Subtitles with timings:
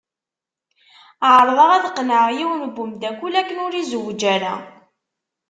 [1.33, 4.53] Ԑerḍeɣ ad qennεeɣ yiwen n wemdakel akken ur izewweǧ ara.